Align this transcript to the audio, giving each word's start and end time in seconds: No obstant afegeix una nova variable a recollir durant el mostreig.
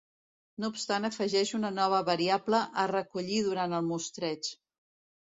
No 0.63 0.71
obstant 0.73 1.05
afegeix 1.09 1.51
una 1.59 1.71
nova 1.77 2.01
variable 2.09 2.65
a 2.85 2.89
recollir 2.95 3.41
durant 3.53 3.81
el 3.83 3.89
mostreig. 3.95 4.55